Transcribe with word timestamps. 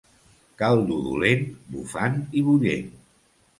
Caldo 0.61 0.97
dolent, 1.09 1.45
bufant 1.75 2.19
i 2.41 2.45
bullent. 2.51 2.91